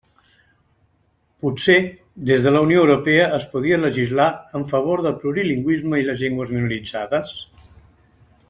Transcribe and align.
Potser 1.45 1.75
des 2.29 2.47
de 2.47 2.53
la 2.55 2.63
Unió 2.67 2.79
Europea 2.85 3.27
es 3.37 3.45
podria 3.53 3.79
legislar 3.83 4.27
en 4.61 4.67
favor 4.73 5.07
del 5.09 5.17
plurilingüisme 5.21 6.01
i 6.05 6.09
les 6.09 6.21
llengües 6.27 6.57
minoritzades? 6.59 7.37